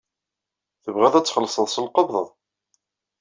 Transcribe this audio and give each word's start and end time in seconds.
Tebɣiḍ 0.83 1.13
ad 1.15 1.25
txellṣeḍ 1.25 1.67
s 1.69 1.75
lqebḍ? 1.85 2.25